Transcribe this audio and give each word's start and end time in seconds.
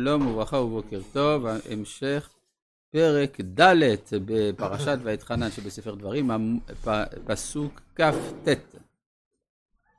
שלום 0.00 0.26
וברכה 0.26 0.56
ובוקר 0.56 1.00
טוב, 1.12 1.46
המשך 1.46 2.30
פרק 2.90 3.40
ד' 3.40 3.82
בפרשת 4.24 4.98
ואתחנן 5.02 5.50
שבספר 5.50 5.94
דברים, 5.94 6.30
פסוק 7.26 7.80
כ"ט 7.94 8.48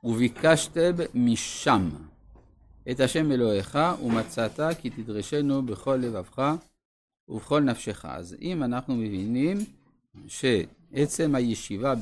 וביקשתם 0.04 0.92
משם 1.14 1.90
את 2.90 3.00
השם 3.00 3.32
אלוהיך 3.32 3.78
ומצאת 4.02 4.60
כי 4.80 4.90
תדרשנו 4.90 5.66
בכל 5.66 5.96
לבבך 5.96 6.54
ובכל 7.28 7.60
נפשך. 7.60 8.04
אז 8.04 8.36
אם 8.40 8.62
אנחנו 8.62 8.94
מבינים 8.94 9.58
שעצם 10.26 11.34
הישיבה 11.34 11.94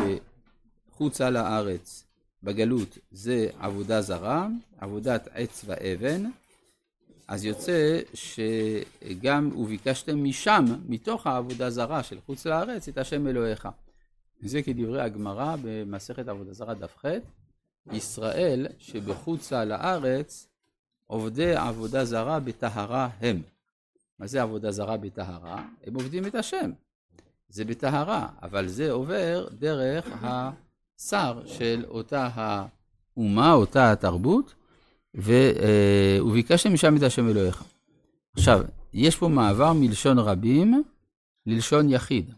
בחוצה 0.91 1.31
לארץ 1.31 2.05
בגלות 2.43 2.99
זה 3.11 3.49
עבודה 3.59 4.03
זרה, 4.03 4.49
עבודת 4.79 5.29
עץ 5.33 5.65
ואבן, 5.67 6.25
אז 7.29 7.45
יוצא 7.45 8.01
שגם 8.15 9.51
וביקשתם 9.57 10.25
משם, 10.25 10.65
מתוך 10.89 11.27
העבודה 11.27 11.71
זרה 11.71 12.03
של 12.03 12.19
חוץ 12.27 12.47
לארץ, 12.47 12.89
את 12.89 12.99
השם 12.99 13.27
אלוהיך. 13.27 13.69
זה 14.41 14.63
כדברי 14.63 15.03
הגמרא 15.03 15.57
במסכת 15.63 16.29
עבודה 16.29 16.53
זרה 16.53 16.75
דף 16.75 16.97
ח', 16.99 17.07
ישראל 17.93 18.67
שבחוצה 18.79 19.65
לארץ 19.65 20.49
עובדי 21.07 21.55
עבודה 21.55 22.05
זרה 22.05 22.41
בטהרה 22.41 23.09
הם. 23.21 23.43
מה 24.19 24.27
זה 24.27 24.43
עבודה 24.43 24.71
זרה 24.71 24.97
בטהרה? 24.97 25.65
הם 25.87 25.95
עובדים 25.95 26.27
את 26.27 26.35
השם. 26.35 26.71
זה 27.49 27.65
בטהרה, 27.65 28.29
אבל 28.43 28.69
זה 28.69 28.91
עובר 28.91 29.49
דרך 29.59 30.07
השר 30.23 31.43
של 31.47 31.85
אותה 31.89 32.29
האומה, 32.35 33.53
אותה 33.53 33.93
התרבות, 33.93 34.55
ו, 35.17 35.33
אה, 35.33 36.25
וביקשתם 36.25 36.73
משם 36.73 36.97
את 36.97 37.03
השם 37.03 37.29
אלוהיך. 37.29 37.65
עכשיו, 38.37 38.63
יש 38.93 39.17
פה 39.17 39.29
מעבר 39.29 39.73
מלשון 39.73 40.19
רבים 40.19 40.83
ללשון 41.47 41.89
יחיד. 41.89 42.31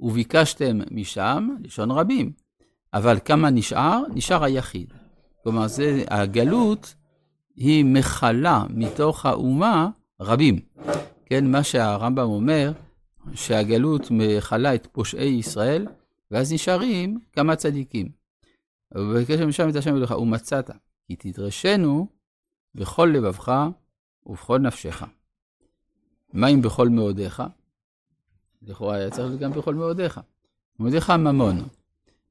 וביקשתם 0.00 0.78
משם, 0.90 1.48
לשון 1.62 1.90
רבים. 1.90 2.32
אבל 2.94 3.18
כמה 3.24 3.50
נשאר? 3.50 4.02
נשאר 4.14 4.44
היחיד. 4.44 4.92
כלומר, 5.42 5.66
זה, 5.66 6.04
הגלות 6.08 6.94
היא 7.56 7.84
מכלה 7.84 8.64
מתוך 8.70 9.26
האומה 9.26 9.88
רבים. 10.20 10.60
כן, 11.26 11.50
מה 11.50 11.62
שהרמב"ם 11.62 12.28
אומר, 12.28 12.72
שהגלות 13.34 14.10
מכלה 14.10 14.74
את 14.74 14.88
פושעי 14.92 15.28
ישראל, 15.28 15.86
ואז 16.30 16.52
נשארים 16.52 17.18
כמה 17.32 17.56
צדיקים. 17.56 18.08
ובקשר 18.94 19.46
משם 19.46 19.68
את 19.68 19.76
השם 19.76 19.94
אלוהיך, 19.94 20.10
ומצאת. 20.10 20.70
כי 21.06 21.16
תדרשנו 21.16 22.06
בכל 22.74 23.12
לבבך 23.14 23.52
ובכל 24.26 24.58
נפשך. 24.58 25.02
מה 26.32 26.48
אם 26.48 26.62
בכל 26.62 26.88
מאודיך? 26.88 27.42
לכאורה 28.62 28.96
היה 28.96 29.10
צריך 29.10 29.40
גם 29.40 29.52
בכל 29.52 29.74
מאודיך. 29.74 30.20
מאודיך 30.78 31.10
ממון. 31.10 31.56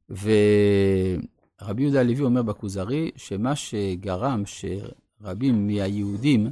ורבי 0.09 1.81
יהודה 1.81 1.99
הלוי 1.99 2.21
אומר 2.21 2.41
בכוזרי, 2.41 3.11
שמה 3.15 3.55
שגרם 3.55 4.43
שרבים 4.45 5.67
מהיהודים 5.67 6.51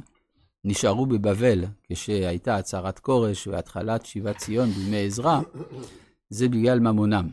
נשארו 0.64 1.06
בבבל 1.06 1.64
כשהייתה 1.84 2.56
הצהרת 2.56 2.98
כורש 2.98 3.46
והתחלת 3.46 4.06
שיבת 4.06 4.36
ציון 4.36 4.70
בימי 4.70 5.06
עזרא, 5.06 5.40
זה 6.30 6.48
בגלל 6.48 6.80
ממונם. 6.80 7.28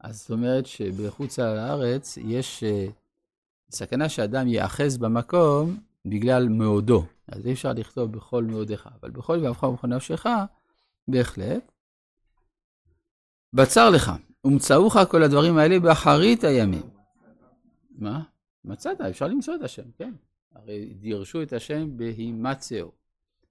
אז 0.00 0.20
זאת 0.20 0.30
אומרת 0.30 0.66
שבחוץ 0.66 1.38
לארץ 1.38 2.18
יש 2.22 2.64
סכנה 3.74 4.08
שאדם 4.08 4.48
ייאחז 4.48 4.98
במקום 4.98 5.76
בגלל 6.06 6.48
מאודו. 6.48 7.04
אז 7.28 7.46
אי 7.46 7.52
אפשר 7.52 7.72
לכתוב 7.72 8.12
בכל 8.12 8.44
מאודיך, 8.44 8.88
אבל 9.00 9.10
בכל 9.10 9.36
לבבך 9.36 9.62
ובכל 9.62 9.86
נפשך, 9.86 10.26
בהחלט. 11.08 11.72
בצר 13.52 13.90
לך, 13.90 14.12
ומצאוך 14.44 14.96
כל 15.08 15.22
הדברים 15.22 15.58
האלה 15.58 15.80
באחרית 15.80 16.44
הימים. 16.44 16.82
מה? 17.90 18.22
מצאת, 18.64 19.00
אפשר 19.00 19.26
למצוא 19.26 19.54
את 19.54 19.62
השם, 19.62 19.90
כן. 19.98 20.14
הרי 20.54 20.94
דירשו 21.00 21.42
את 21.42 21.52
השם 21.52 21.96
בהימצאו. 21.96 22.92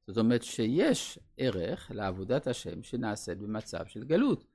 זאת 0.07 0.17
אומרת 0.17 0.43
שיש 0.43 1.19
ערך 1.37 1.91
לעבודת 1.93 2.47
השם 2.47 2.83
שנעשית 2.83 3.37
במצב 3.37 3.85
של 3.85 4.03
גלות. 4.03 4.45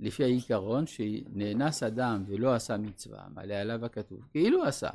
לפי 0.00 0.24
העיקרון 0.24 0.86
שנאנס 0.86 1.82
אדם 1.82 2.24
ולא 2.26 2.54
עשה 2.54 2.76
מצווה, 2.76 3.26
מעלה 3.34 3.60
עליו 3.60 3.84
הכתוב, 3.84 4.28
כאילו 4.30 4.64
עשה. 4.64 4.90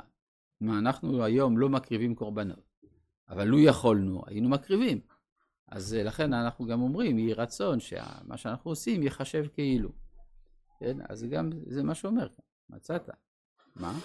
מה, 0.60 0.78
אנחנו 0.78 1.24
היום 1.24 1.58
לא 1.58 1.68
מקריבים 1.68 2.14
קורבנות, 2.14 2.74
אבל 3.28 3.44
לו 3.44 3.58
יכולנו, 3.58 4.22
היינו 4.26 4.48
מקריבים. 4.48 5.00
אז 5.68 5.94
אה, 5.94 6.02
לכן 6.02 6.32
אנחנו 6.32 6.66
גם 6.66 6.82
אומרים, 6.82 7.18
יהי 7.18 7.34
רצון 7.34 7.80
שמה 7.80 8.36
שאנחנו 8.36 8.70
עושים 8.70 9.02
ייחשב 9.02 9.44
כאילו. 9.54 9.90
כן, 10.80 10.96
אז 11.08 11.24
גם 11.30 11.50
זה 11.66 11.82
מה 11.82 11.94
שאומר 11.94 12.28
מצאת. 12.70 13.10
מה? 13.76 13.98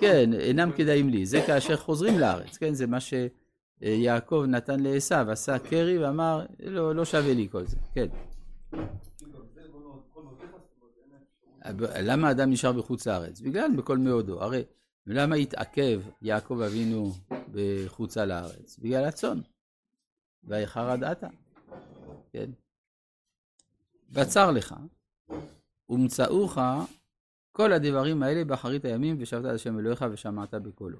כן, 0.00 0.32
אינם 0.32 0.72
כדאים 0.76 1.08
לי, 1.08 1.26
זה 1.26 1.40
כאשר 1.46 1.76
חוזרים 1.76 2.18
לארץ, 2.18 2.56
כן, 2.56 2.74
זה 2.74 2.86
מה 2.86 2.98
שיעקב 3.00 4.44
נתן 4.48 4.80
לעשו, 4.80 5.14
עשה 5.14 5.58
קרי 5.58 5.98
ואמר, 5.98 6.46
לא, 6.60 6.94
לא 6.94 7.04
שווה 7.04 7.34
לי 7.34 7.48
כל 7.50 7.66
זה, 7.66 7.76
כן. 7.94 8.06
למה 12.02 12.30
אדם 12.30 12.50
נשאר 12.50 12.72
בחוץ 12.72 13.06
לארץ? 13.06 13.40
בגלל 13.40 13.70
בכל 13.76 13.98
מאודו. 13.98 14.42
הרי 14.42 14.64
למה 15.06 15.34
התעכב 15.36 16.02
יעקב 16.22 16.60
אבינו 16.60 17.12
בחוצה 17.52 18.24
לארץ? 18.24 18.78
בגלל 18.78 19.04
הצאן. 19.04 19.40
ואיחר 20.44 20.90
עתה. 20.90 21.28
כן? 22.32 22.50
בצר 24.10 24.50
לך, 24.50 24.74
ומצאוך 25.88 26.58
כל 27.52 27.72
הדברים 27.72 28.22
האלה 28.22 28.44
באחרית 28.44 28.84
הימים, 28.84 29.16
ושבת 29.18 29.44
על 29.44 29.54
השם 29.54 29.78
אלוהיך 29.78 30.04
ושמעת 30.12 30.54
בקולו. 30.54 30.98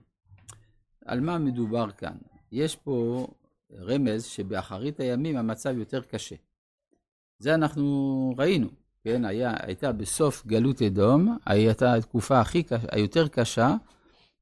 על 1.05 1.21
מה 1.21 1.39
מדובר 1.39 1.91
כאן? 1.91 2.17
יש 2.53 2.77
פה 2.77 3.27
רמז 3.73 4.25
שבאחרית 4.25 5.01
הימים 5.01 5.37
המצב 5.37 5.79
יותר 5.79 6.03
קשה. 6.03 6.37
זה 7.39 7.55
אנחנו 7.55 8.35
ראינו. 8.39 8.69
כן, 9.05 9.25
היה, 9.25 9.55
הייתה 9.61 9.93
בסוף 9.93 10.47
גלות 10.47 10.83
אדום, 10.83 11.39
הייתה 11.47 11.95
התקופה 11.95 12.41
הכי 12.41 12.63
היותר 12.93 13.29
קשה 13.29 13.75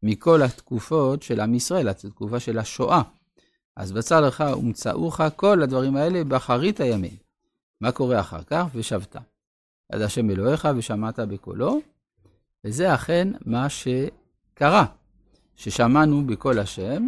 מכל 0.03 0.43
התקופות 0.43 1.23
של 1.23 1.41
עם 1.41 1.55
ישראל, 1.55 1.89
התקופה 1.89 2.41
של 2.41 2.59
השואה. 2.59 3.03
אז 3.77 3.93
בצר 3.93 4.21
לך 4.21 4.45
ומצאוך 4.59 5.21
כל 5.37 5.63
הדברים 5.63 5.97
האלה 5.97 6.25
באחרית 6.25 6.81
הימים. 6.81 7.17
מה 7.81 7.93
קורה 7.93 8.21
אחר 8.21 8.43
כך? 8.43 8.67
ושבת 8.75 9.17
עד 9.93 10.01
השם 10.01 10.31
אלוהיך 10.31 10.69
ושמעת 10.77 11.19
בקולו, 11.19 11.81
וזה 12.67 12.95
אכן 12.95 13.29
מה 13.47 13.67
שקרה, 13.69 14.85
ששמענו 15.57 16.27
בקול 16.27 16.59
השם, 16.59 17.07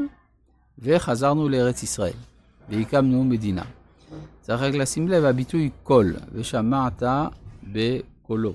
וחזרנו 0.78 1.48
לארץ 1.48 1.82
ישראל, 1.82 2.16
והקמנו 2.68 3.24
מדינה. 3.24 3.64
צריך 4.40 4.62
רק 4.62 4.74
לשים 4.74 5.08
לב, 5.08 5.24
הביטוי 5.24 5.70
קול, 5.82 6.16
ושמעת 6.32 7.02
בקולו. 7.72 8.54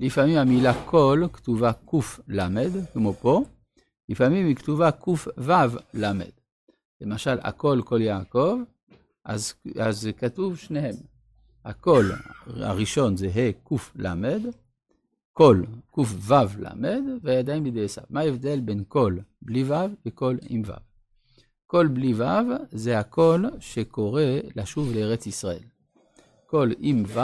לפעמים 0.00 0.38
המילה 0.38 0.84
קול 0.84 1.28
כתובה 1.32 1.72
קל', 1.72 2.68
כמו 2.92 3.12
פה, 3.12 3.44
לפעמים 4.08 4.46
היא 4.46 4.56
כתובה 4.56 4.90
קו"ל. 4.90 5.76
למשל, 7.00 7.38
הקול 7.42 7.82
קול 7.82 8.00
יעקב, 8.00 8.58
אז, 9.24 9.54
אז 9.78 10.08
כתוב 10.18 10.56
שניהם. 10.56 10.94
הקול 11.64 12.12
הראשון 12.46 13.16
זה 13.16 13.26
ה' 13.26 13.52
קל', 13.64 14.50
קול 15.32 15.66
קו"ל, 15.90 16.06
והידיים 17.22 17.64
ידי 17.64 17.84
עשיו. 17.84 18.04
מה 18.10 18.20
ההבדל 18.20 18.60
בין 18.60 18.84
קול 18.84 19.20
בלי 19.42 19.64
ו' 19.64 19.74
וקול 20.06 20.38
עם 20.48 20.62
ו'? 20.66 20.72
קול 21.66 21.88
בלי 21.88 22.14
ו' 22.14 22.22
זה 22.70 22.98
הקול 22.98 23.46
שקורא 23.58 24.22
לשוב 24.56 24.92
לארץ 24.94 25.26
ישראל. 25.26 25.62
קול 26.50 26.70
עם 26.78 27.04
ו' 27.06 27.20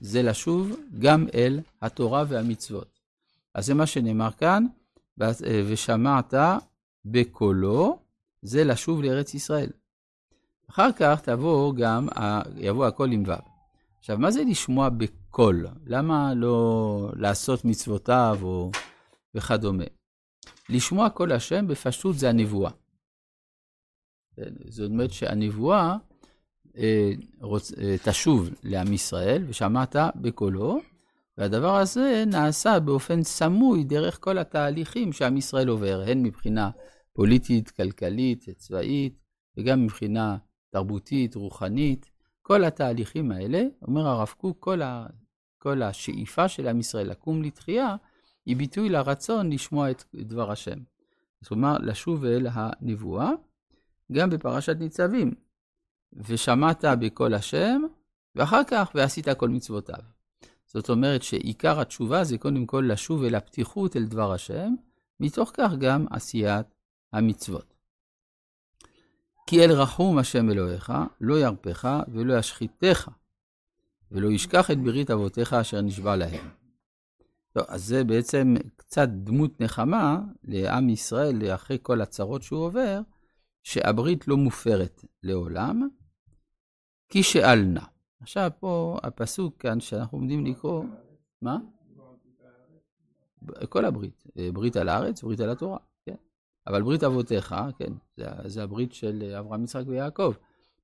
זה 0.00 0.22
לשוב 0.22 0.72
גם 0.98 1.26
אל 1.34 1.60
התורה 1.82 2.24
והמצוות. 2.28 3.00
אז 3.54 3.66
זה 3.66 3.74
מה 3.74 3.86
שנאמר 3.86 4.30
כאן, 4.30 4.66
ושמעת 5.68 6.34
בקולו, 7.04 7.98
זה 8.42 8.64
לשוב 8.64 9.02
לארץ 9.02 9.34
ישראל. 9.34 9.70
אחר 10.70 10.92
כך 10.92 11.20
תבוא 11.20 11.74
גם, 11.74 12.08
יבוא 12.56 12.86
הקול 12.86 13.12
עם 13.12 13.22
ו'. 13.26 13.32
עכשיו, 13.98 14.18
מה 14.18 14.30
זה 14.30 14.42
לשמוע 14.44 14.88
בקול? 14.88 15.66
למה 15.86 16.34
לא 16.34 17.10
לעשות 17.16 17.64
מצוותיו 17.64 18.38
או 18.42 18.70
וכדומה? 19.34 19.84
לשמוע 20.68 21.10
קול 21.10 21.32
השם 21.32 21.66
בפשטות 21.66 22.18
זה 22.18 22.28
הנבואה. 22.28 22.70
זאת 24.68 24.90
אומרת 24.90 25.12
שהנבואה 25.12 25.90
אה, 25.90 25.96
רוצ, 27.40 27.72
אה, 27.78 27.96
תשוב 28.04 28.50
לעם 28.64 28.92
ישראל, 28.92 29.44
ושמעת 29.48 29.96
בקולו, 30.16 30.78
והדבר 31.38 31.76
הזה 31.76 32.24
נעשה 32.26 32.80
באופן 32.80 33.22
סמוי 33.22 33.84
דרך 33.84 34.18
כל 34.20 34.38
התהליכים 34.38 35.12
שעם 35.12 35.36
ישראל 35.36 35.68
עובר, 35.68 36.02
הן 36.06 36.22
מבחינה 36.22 36.70
פוליטית, 37.12 37.70
כלכלית, 37.70 38.44
צבאית, 38.56 39.18
וגם 39.56 39.84
מבחינה 39.84 40.36
תרבותית, 40.70 41.34
רוחנית. 41.34 42.10
כל 42.42 42.64
התהליכים 42.64 43.32
האלה, 43.32 43.62
אומר 43.82 44.06
הרב 44.06 44.34
קוק, 44.36 44.56
כל, 44.60 44.82
ה, 44.82 45.06
כל 45.58 45.82
השאיפה 45.82 46.48
של 46.48 46.68
עם 46.68 46.80
ישראל 46.80 47.10
לקום 47.10 47.42
לתחייה, 47.42 47.96
היא 48.46 48.56
ביטוי 48.56 48.88
לרצון 48.88 49.52
לשמוע 49.52 49.90
את 49.90 50.04
דבר 50.14 50.50
השם. 50.50 50.78
זאת 51.40 51.50
אומרת, 51.50 51.80
לשוב 51.80 52.24
אל 52.24 52.46
הנבואה, 52.52 53.30
גם 54.12 54.30
בפרשת 54.30 54.76
ניצבים. 54.80 55.45
ושמעת 56.16 56.84
בקול 57.00 57.34
השם, 57.34 57.82
ואחר 58.34 58.62
כך 58.66 58.90
ועשית 58.94 59.28
כל 59.28 59.48
מצוותיו. 59.48 60.02
זאת 60.66 60.90
אומרת 60.90 61.22
שעיקר 61.22 61.80
התשובה 61.80 62.24
זה 62.24 62.38
קודם 62.38 62.66
כל 62.66 62.88
לשוב 62.92 63.24
אל 63.24 63.34
הפתיחות 63.34 63.96
אל 63.96 64.04
דבר 64.04 64.32
השם, 64.32 64.74
מתוך 65.20 65.50
כך 65.54 65.72
גם 65.78 66.06
עשיית 66.10 66.66
המצוות. 67.12 67.74
כי 69.46 69.64
אל 69.64 69.72
רחום 69.72 70.18
השם 70.18 70.50
אלוהיך, 70.50 70.92
לא 71.20 71.40
ירפך 71.40 71.88
ולא 72.08 72.38
ישחיתך, 72.38 73.08
ולא 74.12 74.28
ישכח 74.28 74.70
את 74.70 74.78
ברית 74.78 75.10
אבותיך 75.10 75.52
אשר 75.52 75.80
נשבע 75.80 76.16
להם. 76.16 76.48
טוב, 77.52 77.64
אז 77.68 77.84
זה 77.84 78.04
בעצם 78.04 78.54
קצת 78.76 79.08
דמות 79.08 79.60
נחמה 79.60 80.20
לעם 80.44 80.88
ישראל, 80.88 81.54
אחרי 81.54 81.78
כל 81.82 82.00
הצרות 82.00 82.42
שהוא 82.42 82.60
עובר, 82.60 83.00
שהברית 83.62 84.28
לא 84.28 84.36
מופרת 84.36 85.04
לעולם, 85.22 85.88
כי 87.08 87.22
שאל 87.22 87.62
נא. 87.62 87.80
עכשיו 88.20 88.50
פה 88.60 88.98
הפסוק 89.02 89.56
כאן 89.58 89.80
שאנחנו 89.80 90.18
עומדים 90.18 90.46
לקרוא, 90.46 90.84
מה? 91.42 91.58
כל 93.68 93.84
הברית, 93.84 94.24
ברית 94.52 94.76
על 94.76 94.88
הארץ, 94.88 95.22
ברית 95.22 95.40
על 95.40 95.50
התורה, 95.50 95.78
כן. 96.06 96.14
אבל 96.66 96.82
ברית 96.82 97.02
אבותיך, 97.04 97.54
כן, 97.78 97.92
זה, 98.16 98.26
זה 98.44 98.62
הברית 98.62 98.92
של 98.92 99.34
אברהם, 99.38 99.64
יצחק 99.64 99.84
ויעקב. 99.86 100.32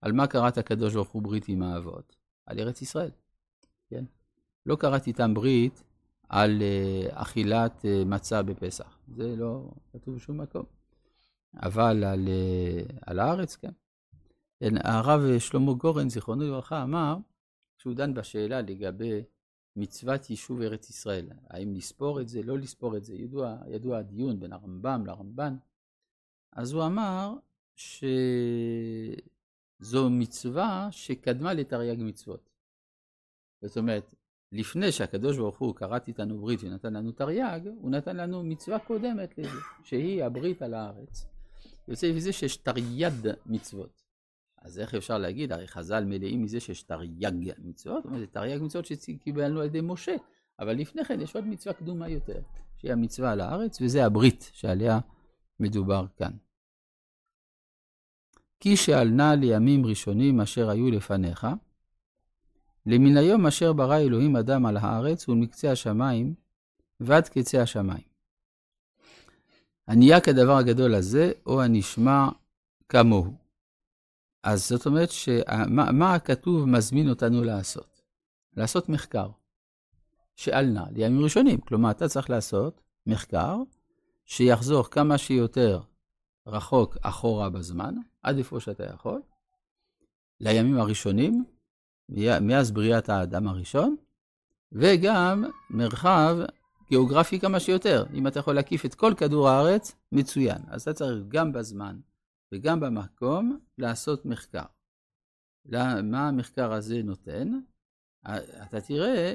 על 0.01 0.13
מה 0.13 0.27
קראת 0.27 0.59
הקדוש 0.59 0.95
ברוך 0.95 1.11
הוא 1.11 1.23
ברית 1.23 1.49
עם 1.49 1.63
האבות? 1.63 2.17
על 2.47 2.61
ארץ 2.61 2.83
ישראל, 2.83 3.11
כן. 3.91 4.05
לא 4.67 4.77
קראת 4.77 5.07
איתם 5.07 5.35
ברית 5.35 5.83
על 6.29 6.63
uh, 6.63 7.13
אכילת 7.23 7.85
uh, 7.85 8.09
מצה 8.09 8.43
בפסח, 8.43 8.99
זה 9.17 9.37
לא 9.37 9.71
כתוב 9.93 10.15
בשום 10.15 10.41
מקום. 10.41 10.65
אבל 11.63 12.05
על, 12.05 12.29
על 13.07 13.19
הארץ, 13.19 13.57
כן. 13.57 13.73
כן, 14.63 14.75
הרב 14.85 15.39
שלמה 15.39 15.73
גורן, 15.73 16.09
זיכרונו 16.09 16.45
לברכה, 16.45 16.83
אמר, 16.83 17.17
כשהוא 17.79 17.95
דן 17.95 18.15
בשאלה 18.15 18.61
לגבי 18.61 19.23
מצוות 19.77 20.31
יישוב 20.31 20.61
ארץ 20.61 20.91
ישראל, 20.91 21.29
האם 21.51 21.75
לספור 21.75 22.21
את 22.21 22.29
זה, 22.29 22.43
לא 22.43 22.59
לספור 22.59 22.97
את 22.97 23.05
זה, 23.05 23.15
ידוע, 23.15 23.57
ידוע 23.69 23.99
הדיון 23.99 24.41
בין 24.41 24.53
הרמב"ם 24.53 25.07
לרמב"ן, 25.07 25.57
אז 26.53 26.73
הוא 26.73 26.87
אמר 26.87 27.35
שזו 27.77 28.11
מצווה 30.11 30.89
שקדמה 30.91 31.55
לתרי"ג 31.55 32.03
מצוות. 32.03 32.51
זאת 33.63 33.77
אומרת, 33.77 34.15
לפני 34.53 34.93
שהקדוש 34.93 35.37
ברוך 35.37 35.59
הוא 35.59 35.75
כרת 35.75 36.09
איתנו 36.09 36.41
ברית 36.41 36.61
ונתן 36.63 36.93
לנו 36.93 37.13
תרי"ג, 37.13 37.61
הוא 37.81 37.91
נתן 37.91 38.17
לנו 38.17 38.43
מצווה 38.43 38.79
קודמת 38.79 39.39
לזה, 39.39 39.59
שהיא 39.85 40.25
הברית 40.25 40.63
על 40.63 40.75
הארץ. 40.75 41.27
יוצא 41.89 42.13
מזה 42.13 42.33
שיש 42.33 42.57
תרי"ד 42.57 43.27
מצוות. 43.47 44.02
אז 44.65 44.79
איך 44.79 44.95
אפשר 44.95 45.19
להגיד, 45.19 45.53
הרי 45.53 45.69
חז"ל 45.69 46.05
מלאים 46.05 46.43
מזה 46.43 46.61
שיש 46.61 46.83
תרי"ג 46.83 47.31
מצוות, 47.59 48.03
זאת 48.03 48.13
אומרת, 48.13 48.33
תרי"ג 48.33 48.63
מצוות 48.63 48.87
שקיבלנו 48.87 49.61
על 49.61 49.67
ידי 49.67 49.81
משה, 49.83 50.15
אבל 50.59 50.73
לפני 50.73 51.05
כן 51.05 51.21
יש 51.21 51.37
עוד 51.37 51.47
מצווה 51.47 51.75
קדומה 51.75 52.09
יותר, 52.09 52.41
שהיא 52.77 52.93
המצווה 52.93 53.33
על 53.33 53.41
הארץ, 53.41 53.81
וזה 53.81 54.05
הברית 54.05 54.51
שעליה 54.53 54.99
מדובר 55.61 56.07
כאן. 56.17 56.33
כי 58.61 58.77
שעלנה 58.77 59.35
לימים 59.35 59.87
ראשונים 59.87 60.41
אשר 60.41 60.71
היו 60.71 60.91
לפניך, 60.91 61.47
למן 62.87 63.17
היום 63.17 63.47
אשר 63.47 63.73
ברא 63.73 63.99
אלוהים 63.99 64.37
אדם 64.37 64.67
על 64.67 64.77
הארץ 64.77 65.29
ולמקצה 65.29 65.73
השמיים 65.73 66.35
ועד 67.01 67.29
קצה 67.29 67.63
השמיים. 67.63 68.13
הנהיה 69.87 70.21
כדבר 70.21 70.57
הגדול 70.57 70.95
הזה, 70.95 71.33
או 71.47 71.63
הנשמע 71.63 72.29
כמוהו. 72.89 73.42
אז 74.43 74.69
זאת 74.69 74.87
אומרת, 74.87 75.11
שמה 75.11 76.15
הכתוב 76.15 76.69
מזמין 76.69 77.09
אותנו 77.09 77.45
לעשות? 77.45 78.03
לעשות 78.57 78.89
מחקר. 78.89 79.29
שעל 80.37 80.67
נא, 80.67 80.83
לימים 80.91 81.25
ראשונים. 81.25 81.61
כלומר, 81.61 81.91
אתה 81.91 82.09
צריך 82.09 82.31
לעשות 82.31 82.81
מחקר 83.07 83.57
שיחזור 84.25 84.91
כמה 84.91 85.19
שיותר 85.19 85.81
רחוק 86.47 86.97
אחורה 87.03 87.51
בזמן, 87.51 87.95
עד 88.23 88.39
איפה 88.39 88.61
שאתה 88.61 88.85
יכול, 88.85 89.23
לימים 90.41 90.79
הראשונים, 90.79 91.45
מאז 92.41 92.71
בריאת 92.71 93.09
האדם 93.09 93.49
הראשון, 93.49 93.97
וגם 94.73 95.45
מרחב 95.71 96.37
גיאוגרפי 96.89 97.41
כמה 97.41 97.61
שיותר. 97.61 98.05
אם 98.15 98.27
אתה 98.27 98.39
יכול 98.39 98.55
להקיף 98.55 98.85
את 98.85 98.95
כל 98.95 99.15
כדור 99.17 99.49
הארץ, 99.49 99.95
מצוין. 100.13 100.59
אז 100.69 100.83
אתה 100.83 100.93
צריך 100.93 101.25
גם 101.29 101.53
בזמן 101.53 101.97
וגם 102.53 102.81
במקום 102.81 103.59
לעשות 103.79 104.27
מחקר. 104.27 104.65
מה 106.03 106.29
המחקר 106.29 106.73
הזה 106.73 107.03
נותן? 107.03 107.49
אתה 108.63 108.81
תראה 108.81 109.35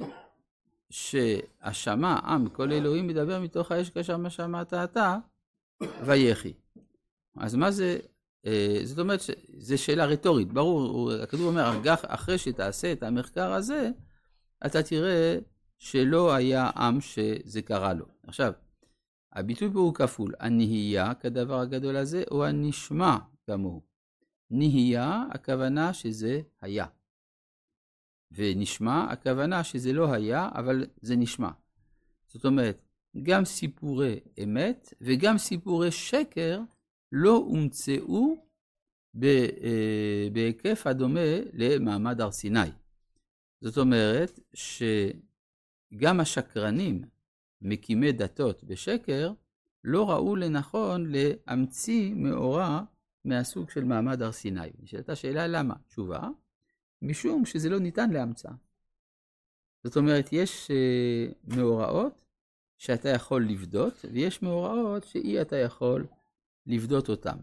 שהשמע 0.90 2.20
עם 2.24 2.50
כל 2.50 2.72
אלוהים 2.72 3.08
מדבר 3.08 3.40
מתוך 3.40 3.72
האש 3.72 3.90
כאשר 3.90 4.18
מה 4.18 4.30
שמעת 4.30 4.74
אתה, 4.74 5.18
ויחי. 6.06 6.54
אז 7.38 7.56
מה 7.56 7.72
זה, 7.72 8.00
אה, 8.46 8.80
זאת 8.84 9.00
אומרת, 9.00 9.20
זו 9.58 9.78
שאלה 9.78 10.06
רטורית, 10.06 10.54
ברור, 10.54 11.12
הכתוב 11.12 11.42
אומר, 11.42 11.82
אחרי 12.08 12.38
שתעשה 12.38 12.92
את 12.92 13.04
המחקר 13.04 13.52
הזה, 13.52 13.90
אתה 14.66 14.84
תראה 14.84 15.38
שלא 15.78 16.34
היה 16.34 16.70
עם 16.76 17.02
שזה 17.02 17.62
קרה 17.62 17.94
לו. 17.94 18.06
עכשיו, 18.28 18.54
הביטוי 19.34 19.70
פה 19.74 19.80
הוא 19.80 19.94
כפול, 19.94 20.34
הנהייה 20.40 21.14
כדבר 21.14 21.60
הגדול 21.60 21.96
הזה, 21.96 22.24
או 22.32 22.46
הנשמע 22.46 23.18
כמוהו. 23.46 23.82
נהייה, 24.52 25.24
הכוונה 25.32 25.94
שזה 25.94 26.42
היה. 26.62 26.86
ונשמע, 28.32 29.12
הכוונה 29.12 29.64
שזה 29.64 29.94
לא 29.94 30.14
היה, 30.14 30.50
אבל 30.54 30.86
זה 31.02 31.16
נשמע. 31.16 31.50
זאת 32.28 32.46
אומרת, 32.46 32.82
גם 33.24 33.46
סיפורי 33.46 34.20
אמת 34.44 34.94
וגם 35.02 35.38
סיפורי 35.38 35.92
שקר 35.92 36.62
לא 37.12 37.36
הומצאו 37.36 38.48
אה, 39.24 40.28
בהיקף 40.34 40.88
הדומה 40.88 41.38
למעמד 41.54 42.22
הר 42.22 42.32
סיני. 42.32 42.70
זאת 43.62 43.78
אומרת 43.78 44.40
שגם 44.54 46.20
השקרנים 46.20 47.02
מקימי 47.62 48.12
דתות 48.12 48.64
בשקר, 48.64 49.32
לא 49.84 50.10
ראו 50.10 50.36
לנכון 50.36 51.12
להמציא 51.12 52.14
מאורע 52.16 52.82
מהסוג 53.26 53.70
של 53.70 53.84
מעמד 53.84 54.22
הר 54.22 54.32
סיני. 54.32 54.70
נשאלת 54.80 55.10
השאלה 55.10 55.48
למה? 55.48 55.74
תשובה, 55.88 56.30
משום 57.02 57.46
שזה 57.46 57.70
לא 57.70 57.80
ניתן 57.80 58.10
להמצאה. 58.10 58.54
זאת 59.84 59.98
אומרת, 59.98 60.30
יש 60.32 60.72
uh, 60.72 61.56
מאורעות 61.56 62.26
שאתה 62.78 63.10
יכול 63.10 63.46
לפדות, 63.46 64.06
ויש 64.12 64.42
מאורעות 64.42 65.04
שאי 65.04 65.42
אתה 65.42 65.56
יכול 65.56 66.06
לפדות 66.66 67.10
אותם. 67.10 67.38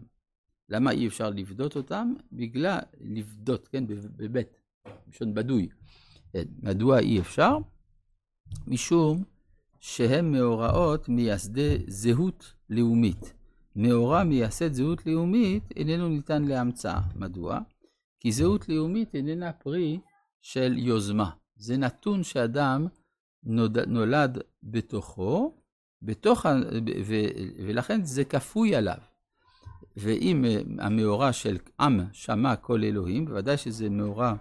למה 0.69 0.91
אי 0.91 1.07
אפשר 1.07 1.29
לפדות 1.29 1.75
אותם? 1.75 2.13
בגלל, 2.31 2.79
לפדות, 3.01 3.67
כן, 3.67 3.83
בבית, 3.87 4.47
בשון 5.07 5.33
בדוי. 5.33 5.69
כן, 6.33 6.43
מדוע 6.63 6.99
אי 6.99 7.19
אפשר? 7.19 7.57
משום 8.67 9.23
שהם 9.87 10.31
מאורעות 10.31 11.09
מייסדי 11.09 11.77
זהות 11.87 12.53
לאומית. 12.69 13.33
מאורע 13.75 14.23
מייסד 14.23 14.73
זהות 14.73 15.05
לאומית 15.05 15.63
איננו 15.75 16.09
ניתן 16.09 16.43
להמצאה. 16.43 17.01
מדוע? 17.15 17.59
כי 18.19 18.31
זהות 18.31 18.69
לאומית 18.69 19.15
איננה 19.15 19.53
פרי 19.53 19.99
של 20.41 20.73
יוזמה. 20.77 21.29
זה 21.55 21.77
נתון 21.77 22.23
שאדם 22.23 22.87
נולד, 23.43 23.79
נולד 23.79 24.37
בתוכו, 24.63 25.55
בתוך, 26.01 26.45
ו, 27.05 27.15
ולכן 27.67 28.03
זה 28.03 28.25
כפוי 28.25 28.75
עליו. 28.75 28.97
ואם 29.97 30.45
המאורע 30.79 31.33
של 31.33 31.57
עם 31.79 31.99
שמע 32.11 32.55
כל 32.55 32.83
אלוהים, 32.83 33.25
בוודאי 33.25 33.57
שזה 33.57 33.89
מאורע 33.89 34.33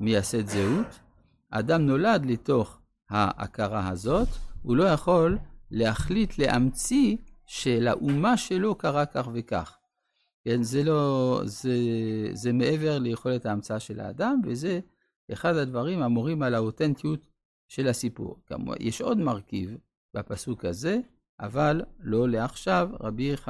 מייסד 0.00 0.46
זהות, 0.46 0.98
אדם 1.50 1.86
נולד 1.86 2.26
לתוך 2.26 2.78
ההכרה 3.10 3.88
הזאת, 3.88 4.28
הוא 4.66 4.76
לא 4.76 4.84
יכול 4.84 5.38
להחליט 5.70 6.38
להמציא 6.38 7.16
שלאומה 7.46 8.36
שלו 8.36 8.74
קרה 8.74 9.06
כך 9.06 9.28
וכך. 9.34 9.78
כן, 10.44 10.62
זה 10.62 10.84
לא, 10.84 11.40
זה, 11.44 11.76
זה 12.32 12.52
מעבר 12.52 12.98
ליכולת 12.98 13.46
ההמצאה 13.46 13.80
של 13.80 14.00
האדם, 14.00 14.40
וזה 14.44 14.80
אחד 15.32 15.56
הדברים 15.56 16.02
המורים 16.02 16.42
על 16.42 16.54
האותנטיות 16.54 17.28
של 17.68 17.88
הסיפור. 17.88 18.36
כמובן, 18.46 18.74
יש 18.80 19.00
עוד 19.00 19.18
מרכיב 19.18 19.76
בפסוק 20.14 20.64
הזה, 20.64 20.98
אבל 21.40 21.82
לא 22.00 22.28
לעכשיו, 22.28 22.88
רבי 23.00 23.22